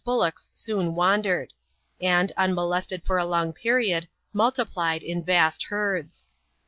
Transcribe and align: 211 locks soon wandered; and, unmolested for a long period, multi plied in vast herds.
211 0.03 0.25
locks 0.29 0.49
soon 0.51 0.95
wandered; 0.95 1.53
and, 2.01 2.31
unmolested 2.35 3.03
for 3.05 3.19
a 3.19 3.23
long 3.27 3.53
period, 3.53 4.07
multi 4.33 4.65
plied 4.65 5.03
in 5.03 5.23
vast 5.23 5.61
herds. 5.65 6.27